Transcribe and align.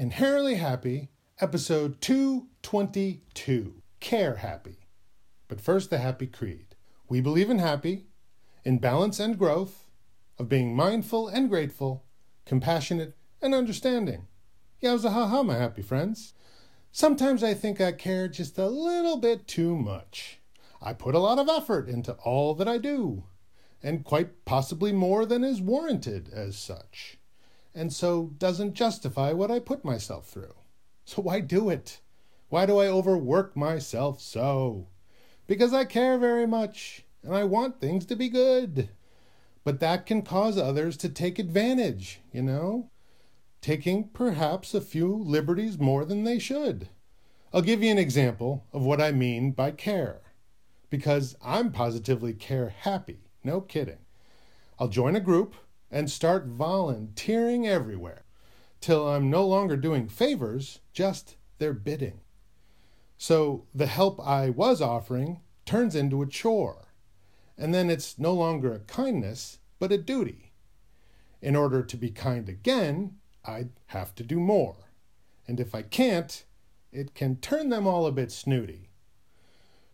Inherently 0.00 0.54
Happy, 0.54 1.08
episode 1.40 2.00
222 2.00 3.82
Care 3.98 4.36
Happy. 4.36 4.86
But 5.48 5.60
first, 5.60 5.90
the 5.90 5.98
Happy 5.98 6.28
Creed. 6.28 6.76
We 7.08 7.20
believe 7.20 7.50
in 7.50 7.58
happy, 7.58 8.06
in 8.64 8.78
balance 8.78 9.18
and 9.18 9.36
growth, 9.36 9.90
of 10.38 10.48
being 10.48 10.76
mindful 10.76 11.26
and 11.26 11.48
grateful, 11.48 12.04
compassionate 12.46 13.16
and 13.42 13.56
understanding. 13.56 14.28
Yowza 14.80 15.10
ha 15.10 15.26
ha, 15.26 15.42
my 15.42 15.56
happy 15.56 15.82
friends. 15.82 16.32
Sometimes 16.92 17.42
I 17.42 17.52
think 17.52 17.80
I 17.80 17.90
care 17.90 18.28
just 18.28 18.56
a 18.56 18.68
little 18.68 19.16
bit 19.16 19.48
too 19.48 19.74
much. 19.74 20.38
I 20.80 20.92
put 20.92 21.16
a 21.16 21.18
lot 21.18 21.40
of 21.40 21.48
effort 21.48 21.88
into 21.88 22.12
all 22.12 22.54
that 22.54 22.68
I 22.68 22.78
do, 22.78 23.24
and 23.82 24.04
quite 24.04 24.44
possibly 24.44 24.92
more 24.92 25.26
than 25.26 25.42
is 25.42 25.60
warranted 25.60 26.30
as 26.32 26.56
such 26.56 27.18
and 27.74 27.92
so 27.92 28.32
doesn't 28.38 28.74
justify 28.74 29.32
what 29.32 29.50
I 29.50 29.58
put 29.58 29.84
myself 29.84 30.28
through. 30.28 30.54
So 31.04 31.22
why 31.22 31.40
do 31.40 31.70
it? 31.70 32.00
Why 32.48 32.66
do 32.66 32.78
I 32.78 32.88
overwork 32.88 33.56
myself 33.56 34.20
so? 34.20 34.88
Because 35.46 35.72
I 35.72 35.84
care 35.84 36.18
very 36.18 36.46
much 36.46 37.04
and 37.22 37.34
I 37.34 37.44
want 37.44 37.80
things 37.80 38.06
to 38.06 38.16
be 38.16 38.28
good. 38.28 38.88
But 39.64 39.80
that 39.80 40.06
can 40.06 40.22
cause 40.22 40.56
others 40.56 40.96
to 40.98 41.08
take 41.08 41.38
advantage, 41.38 42.20
you 42.32 42.42
know? 42.42 42.90
Taking 43.60 44.08
perhaps 44.08 44.72
a 44.72 44.80
few 44.80 45.14
liberties 45.14 45.78
more 45.78 46.04
than 46.04 46.24
they 46.24 46.38
should. 46.38 46.88
I'll 47.52 47.62
give 47.62 47.82
you 47.82 47.90
an 47.90 47.98
example 47.98 48.64
of 48.72 48.82
what 48.82 49.00
I 49.00 49.12
mean 49.12 49.52
by 49.52 49.72
care. 49.72 50.20
Because 50.90 51.36
I'm 51.44 51.70
positively 51.72 52.32
care 52.32 52.68
happy, 52.68 53.20
no 53.44 53.60
kidding. 53.60 53.98
I'll 54.78 54.88
join 54.88 55.16
a 55.16 55.20
group 55.20 55.54
and 55.90 56.10
start 56.10 56.46
volunteering 56.46 57.66
everywhere 57.66 58.24
till 58.80 59.08
I'm 59.08 59.30
no 59.30 59.46
longer 59.46 59.76
doing 59.76 60.08
favors, 60.08 60.80
just 60.92 61.36
their 61.58 61.72
bidding. 61.72 62.20
So 63.16 63.66
the 63.74 63.86
help 63.86 64.20
I 64.24 64.50
was 64.50 64.80
offering 64.80 65.40
turns 65.66 65.96
into 65.96 66.22
a 66.22 66.26
chore, 66.26 66.92
and 67.56 67.74
then 67.74 67.90
it's 67.90 68.18
no 68.18 68.32
longer 68.32 68.72
a 68.72 68.80
kindness, 68.80 69.58
but 69.78 69.92
a 69.92 69.98
duty. 69.98 70.52
In 71.40 71.56
order 71.56 71.82
to 71.82 71.96
be 71.96 72.10
kind 72.10 72.48
again, 72.48 73.16
I'd 73.44 73.70
have 73.86 74.14
to 74.16 74.22
do 74.22 74.38
more. 74.38 74.92
And 75.46 75.58
if 75.58 75.74
I 75.74 75.82
can't, 75.82 76.44
it 76.92 77.14
can 77.14 77.36
turn 77.36 77.70
them 77.70 77.86
all 77.86 78.06
a 78.06 78.12
bit 78.12 78.30
snooty. 78.30 78.90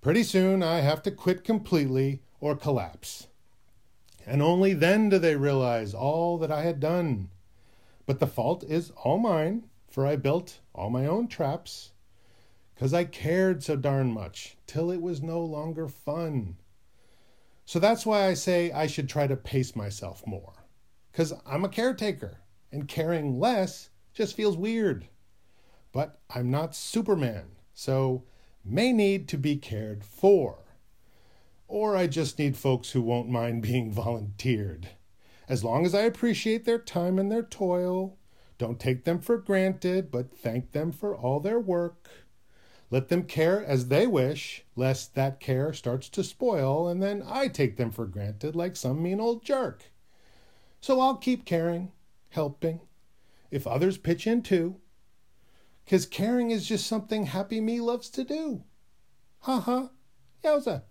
Pretty 0.00 0.22
soon 0.22 0.62
I 0.62 0.80
have 0.80 1.02
to 1.04 1.10
quit 1.10 1.44
completely 1.44 2.22
or 2.40 2.56
collapse 2.56 3.28
and 4.26 4.42
only 4.42 4.74
then 4.74 5.08
do 5.08 5.18
they 5.18 5.36
realize 5.36 5.94
all 5.94 6.36
that 6.38 6.50
I 6.50 6.62
had 6.62 6.80
done. 6.80 7.30
But 8.04 8.18
the 8.18 8.26
fault 8.26 8.64
is 8.64 8.90
all 9.04 9.18
mine, 9.18 9.68
for 9.88 10.06
I 10.06 10.16
built 10.16 10.60
all 10.74 10.90
my 10.90 11.06
own 11.06 11.28
traps, 11.28 11.92
'cause 12.74 12.92
I 12.92 13.04
cared 13.04 13.62
so 13.62 13.76
darn 13.76 14.12
much, 14.12 14.58
till 14.66 14.90
it 14.90 15.00
was 15.00 15.22
no 15.22 15.40
longer 15.40 15.88
fun. 15.88 16.56
So 17.64 17.78
that's 17.78 18.04
why 18.04 18.26
I 18.26 18.34
say 18.34 18.70
I 18.70 18.86
should 18.86 19.08
try 19.08 19.26
to 19.26 19.36
pace 19.36 19.74
myself 19.74 20.26
more, 20.26 20.66
'cause 21.12 21.32
I'm 21.46 21.64
a 21.64 21.68
caretaker, 21.68 22.42
and 22.70 22.86
caring 22.88 23.38
less 23.40 23.90
just 24.12 24.34
feels 24.34 24.56
weird. 24.56 25.08
But 25.92 26.20
I'm 26.28 26.50
not 26.50 26.74
Superman, 26.74 27.56
so 27.72 28.24
may 28.64 28.92
need 28.92 29.28
to 29.28 29.38
be 29.38 29.56
cared 29.56 30.04
for 30.04 30.65
or 31.68 31.96
I 31.96 32.06
just 32.06 32.38
need 32.38 32.56
folks 32.56 32.90
who 32.90 33.02
won't 33.02 33.28
mind 33.28 33.62
being 33.62 33.92
volunteered. 33.92 34.88
As 35.48 35.62
long 35.62 35.86
as 35.86 35.94
I 35.94 36.02
appreciate 36.02 36.64
their 36.64 36.78
time 36.78 37.18
and 37.18 37.30
their 37.30 37.42
toil, 37.42 38.18
don't 38.58 38.80
take 38.80 39.04
them 39.04 39.20
for 39.20 39.36
granted, 39.38 40.10
but 40.10 40.36
thank 40.36 40.72
them 40.72 40.92
for 40.92 41.14
all 41.14 41.40
their 41.40 41.60
work. 41.60 42.08
Let 42.90 43.08
them 43.08 43.24
care 43.24 43.64
as 43.64 43.88
they 43.88 44.06
wish, 44.06 44.64
lest 44.76 45.14
that 45.14 45.40
care 45.40 45.72
starts 45.72 46.08
to 46.10 46.22
spoil, 46.24 46.88
and 46.88 47.02
then 47.02 47.22
I 47.26 47.48
take 47.48 47.76
them 47.76 47.90
for 47.90 48.06
granted 48.06 48.54
like 48.54 48.76
some 48.76 49.02
mean 49.02 49.20
old 49.20 49.44
jerk. 49.44 49.90
So 50.80 51.00
I'll 51.00 51.16
keep 51.16 51.44
caring, 51.44 51.92
helping, 52.30 52.80
if 53.50 53.66
others 53.66 53.98
pitch 53.98 54.26
in 54.26 54.42
too. 54.42 54.80
'Cause 55.86 56.06
caring 56.06 56.50
is 56.50 56.66
just 56.66 56.86
something 56.86 57.26
Happy 57.26 57.60
Me 57.60 57.80
loves 57.80 58.10
to 58.10 58.24
do. 58.24 58.64
Ha 59.40 59.60
ha, 59.60 59.90
yowza. 60.42 60.82